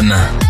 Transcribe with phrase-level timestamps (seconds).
[0.00, 0.49] Иван.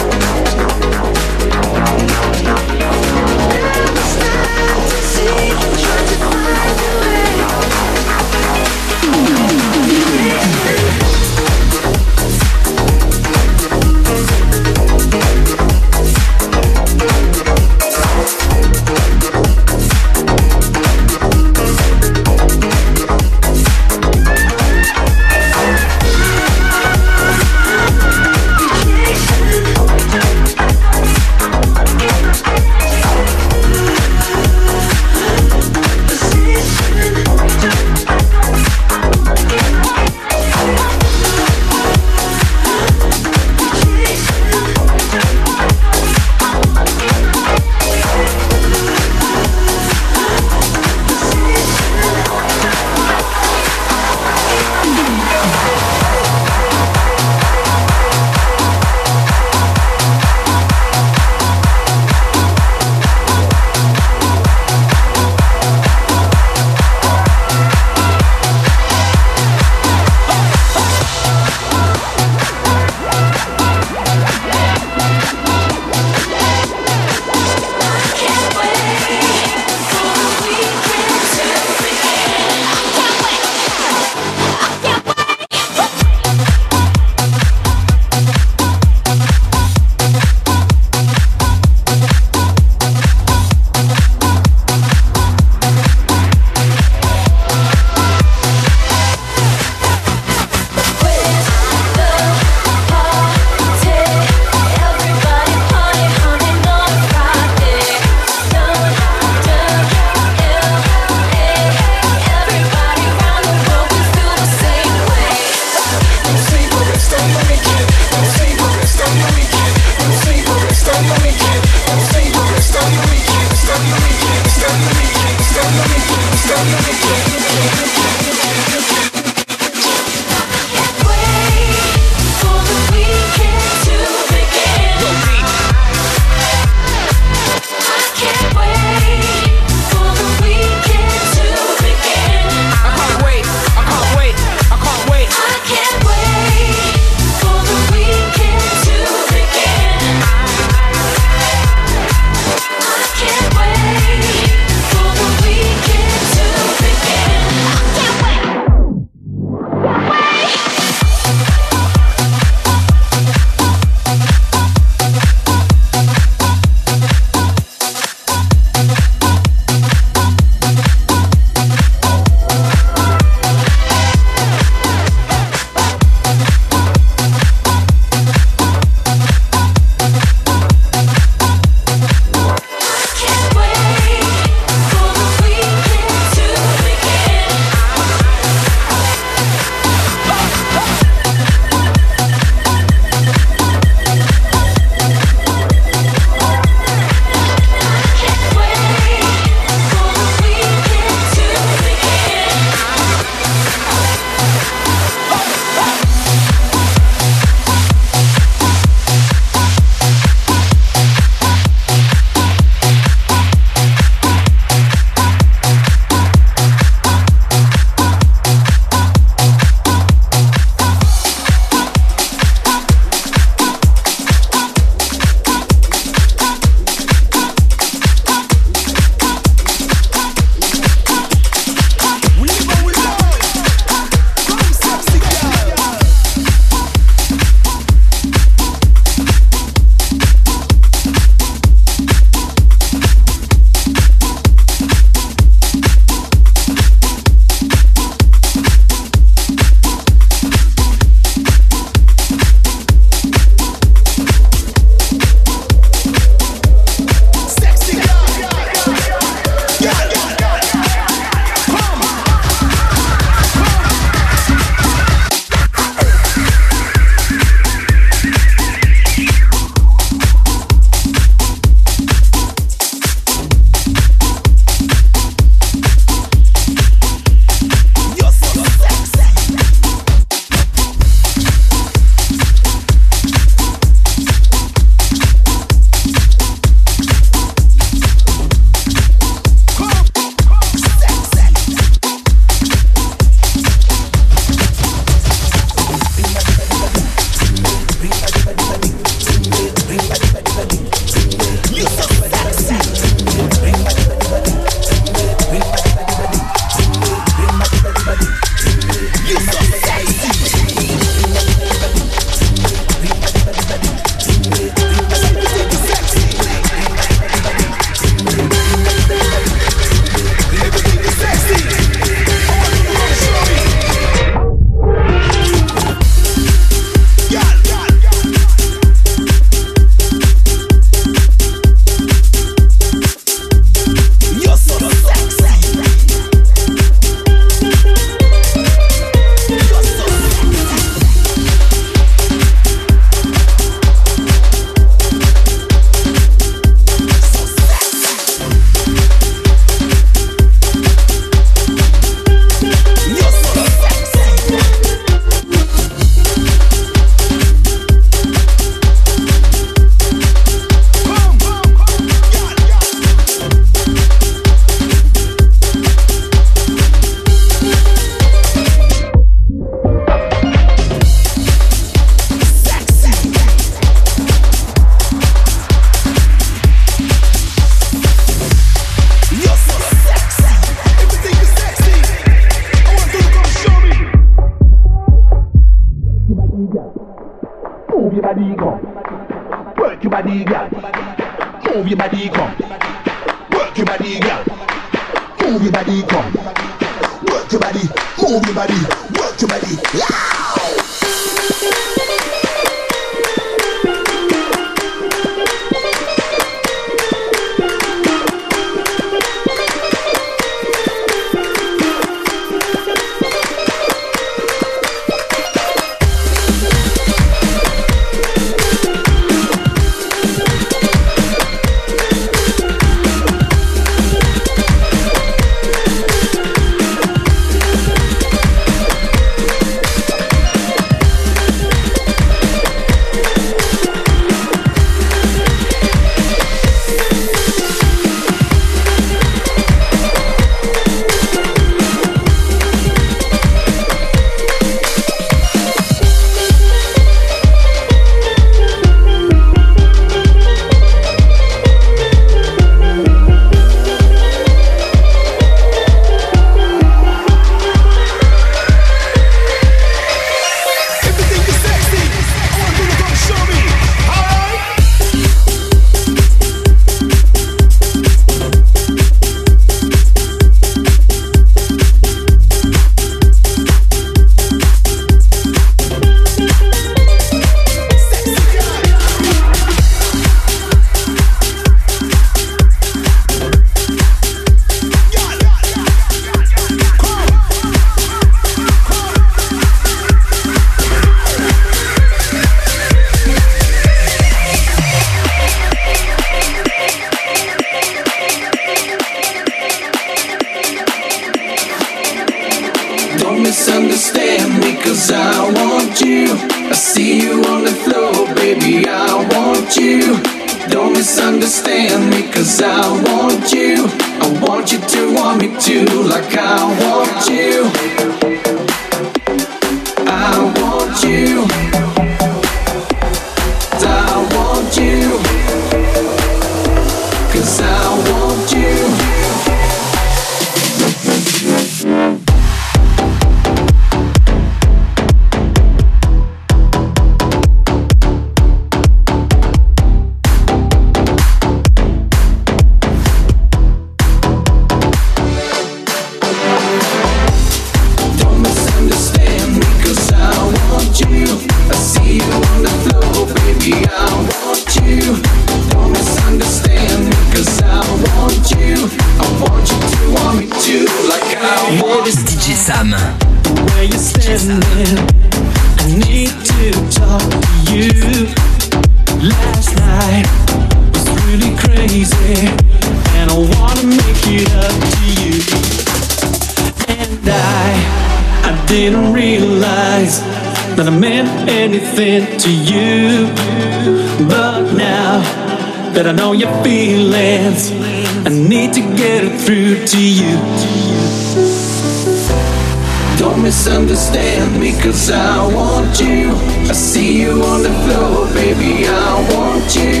[593.84, 596.30] understand me cause I want you.
[596.70, 600.00] I see you on the floor, baby, I want you.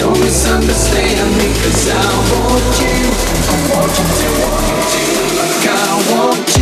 [0.00, 2.96] Don't misunderstand me cause I want you.
[3.48, 5.12] I want you to want you.
[5.36, 6.61] Like I want you.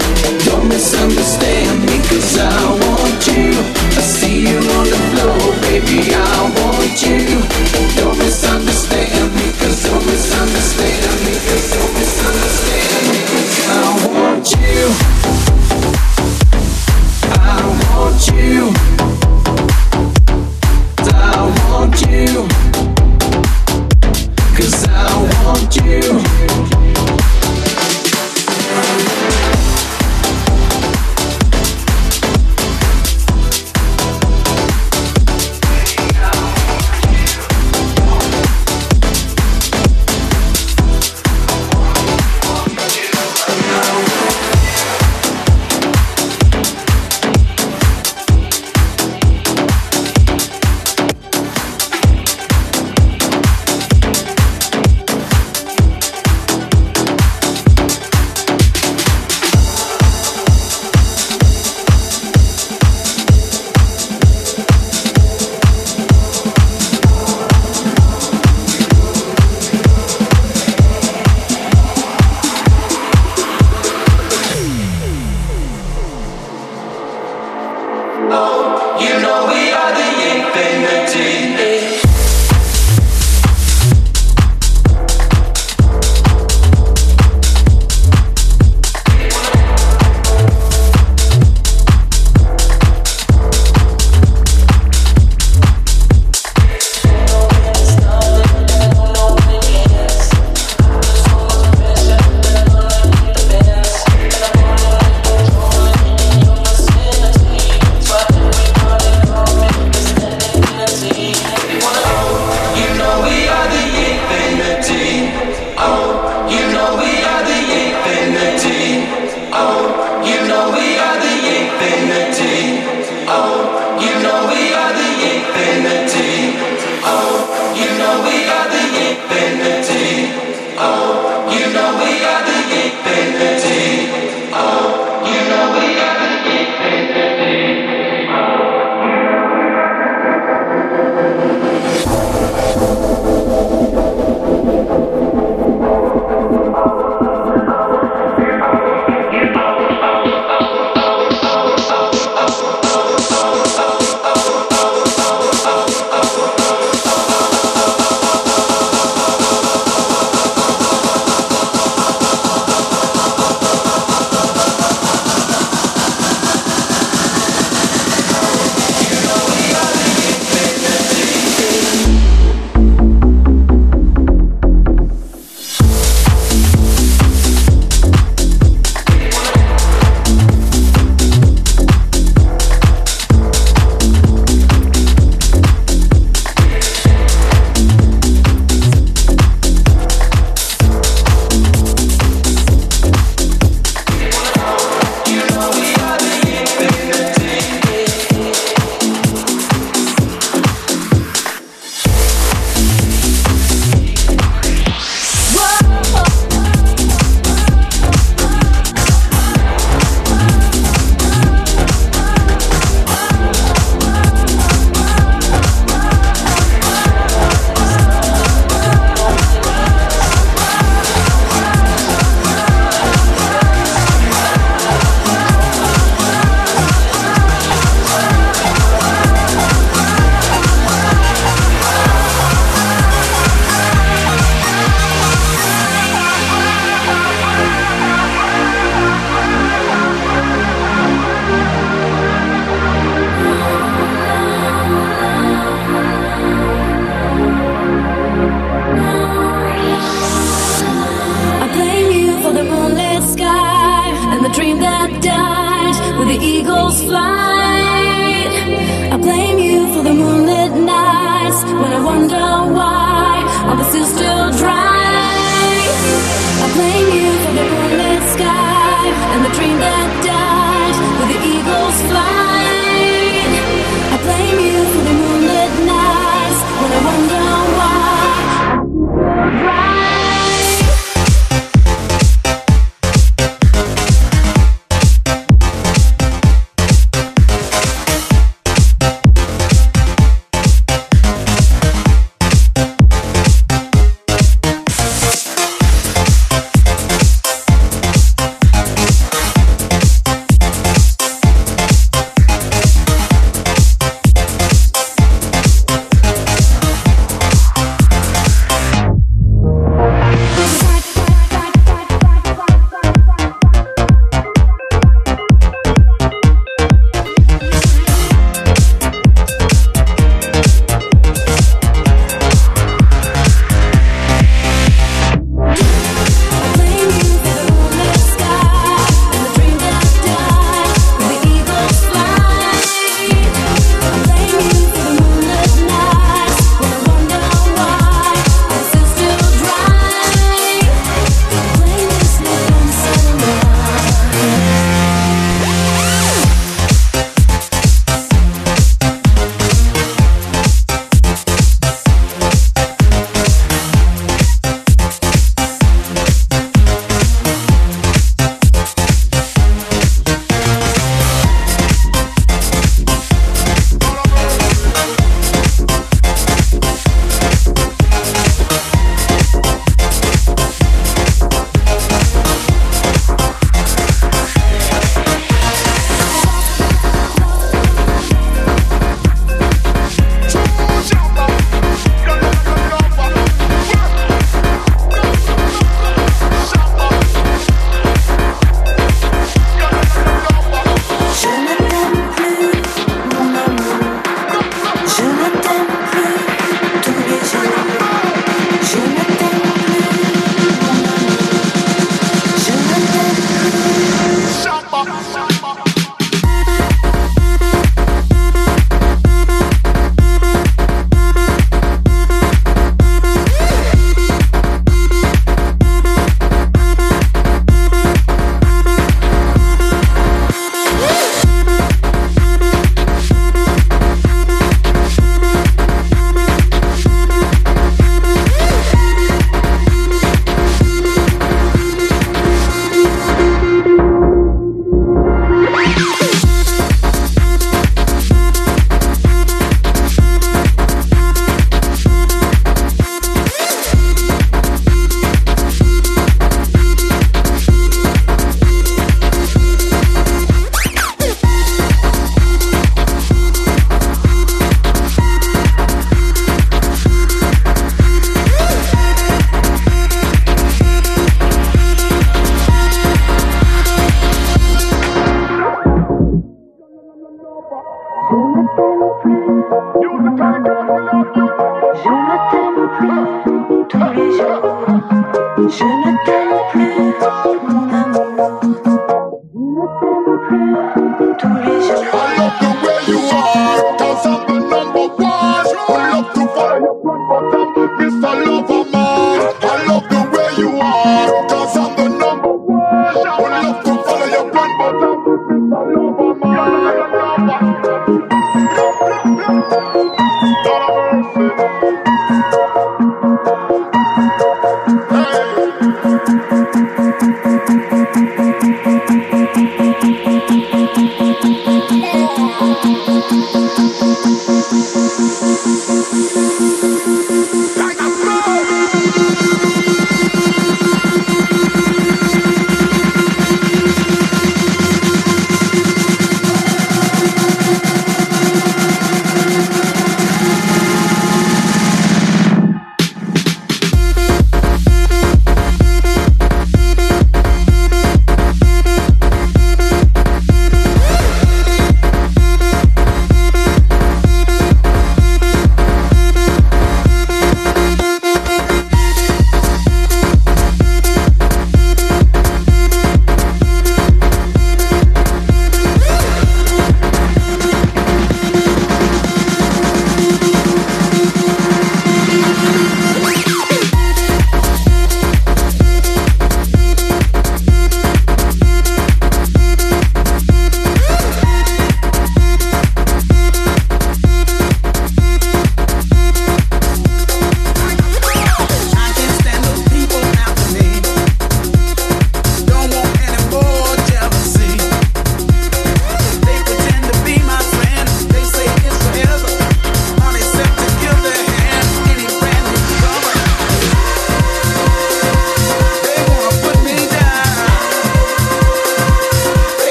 [0.81, 3.53] misunderstand me Cause I want you.
[3.53, 7.21] I see you on the floor Baby I want you.
[8.01, 14.81] Don't misunderstand me Cause don't misunderstand me Cause don't misunderstand me Cause I want you.
[17.37, 17.61] I
[17.93, 19.00] want you you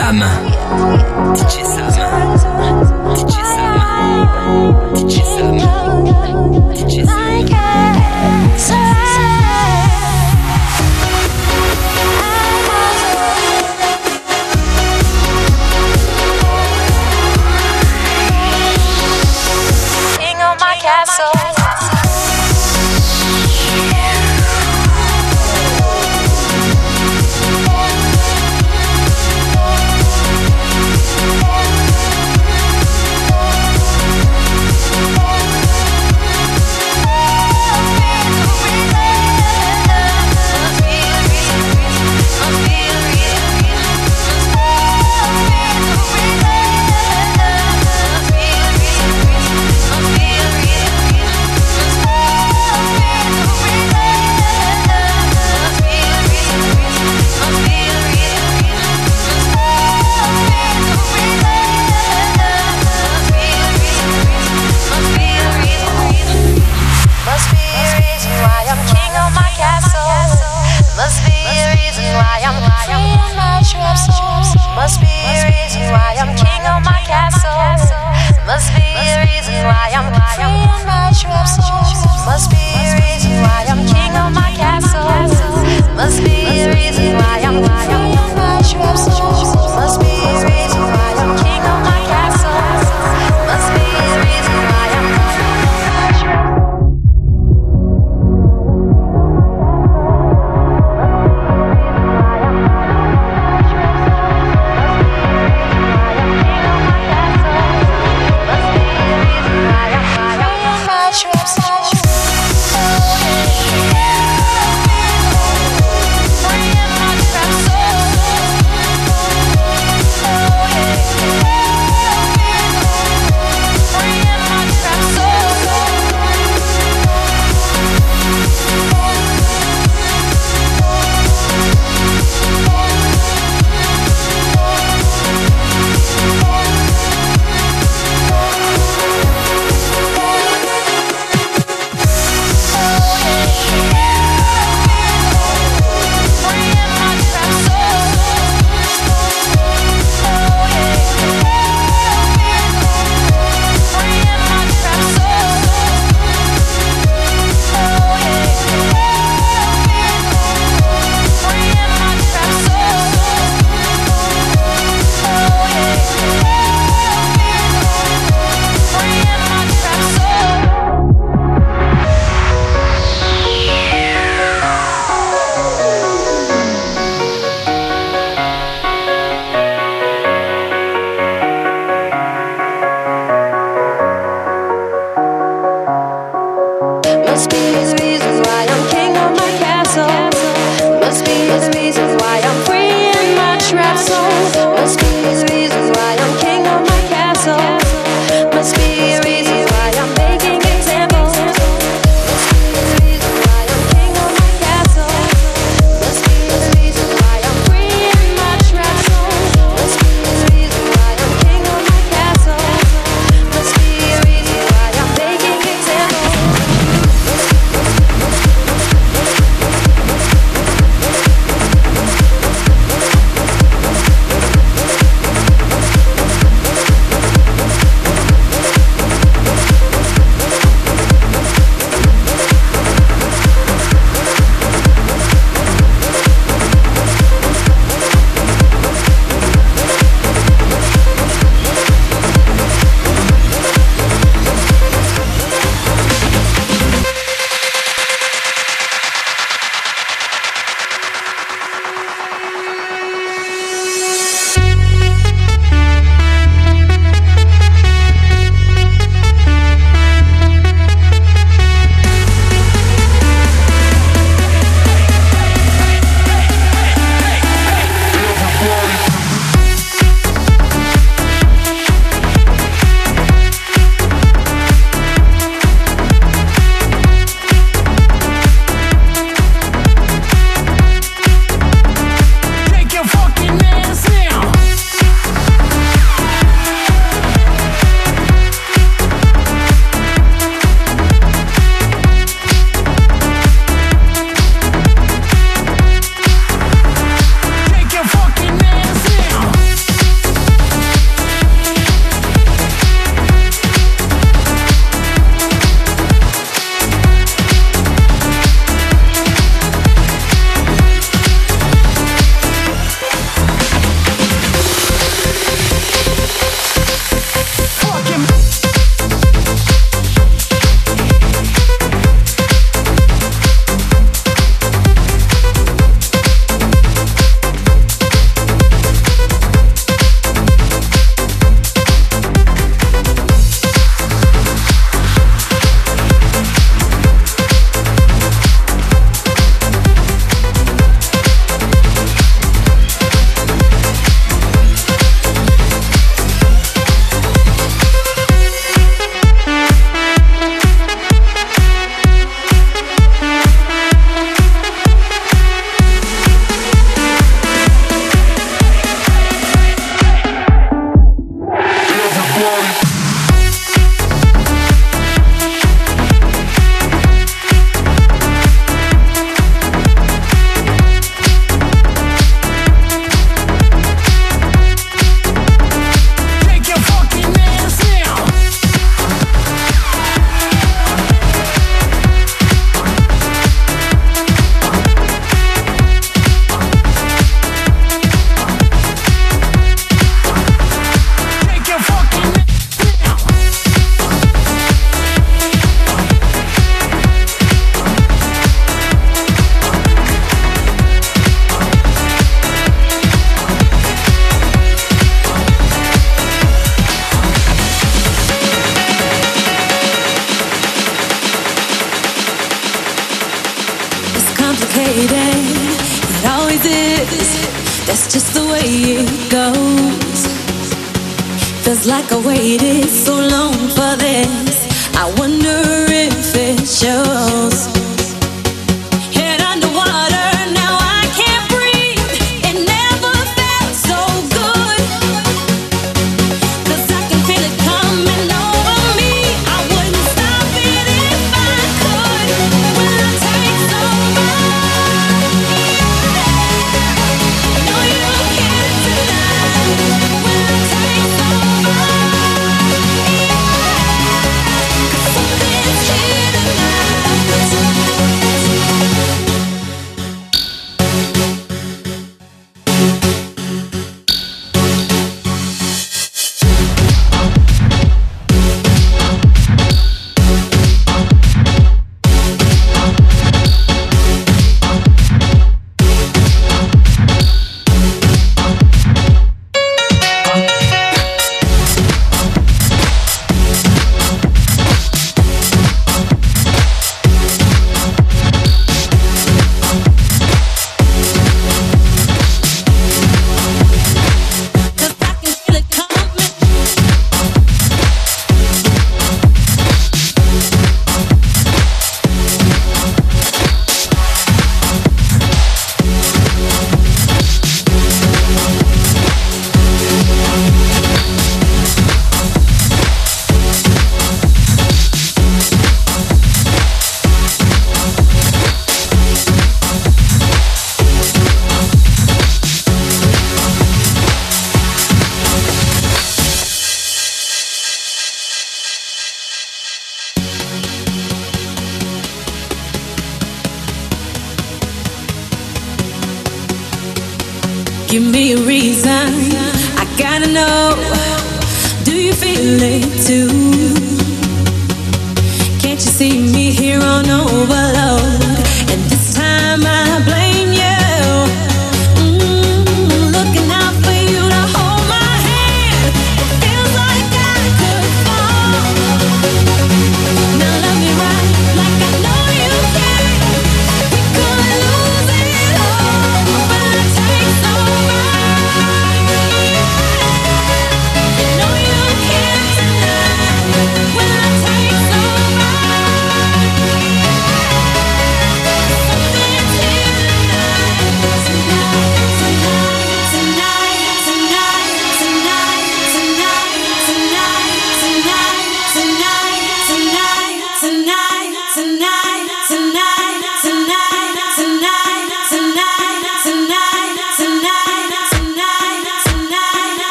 [0.00, 0.18] Sam.
[1.36, 1.89] DJ Sam.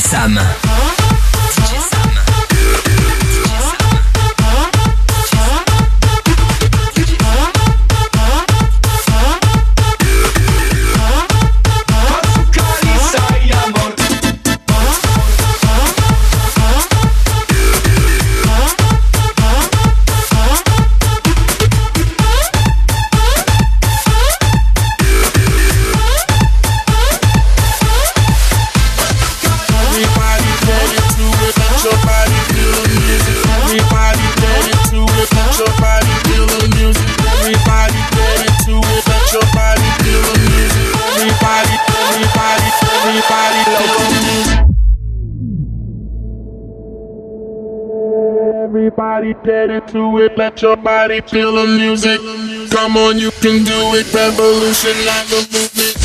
[0.00, 0.85] Sam.
[50.26, 52.20] it, let your body feel the music.
[52.70, 54.12] Come on, you can do it.
[54.12, 55.95] Revolution like a movement.